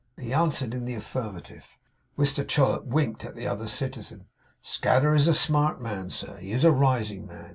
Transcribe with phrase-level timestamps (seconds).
[0.19, 1.77] He answered in the affirmative.
[2.17, 4.25] Mr Chollop winked at the other citizen.
[4.63, 6.37] 'Scadder is a smart man, sir?
[6.37, 7.49] He is a rising man?